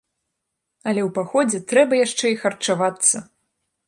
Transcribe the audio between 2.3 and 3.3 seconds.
і харчавацца!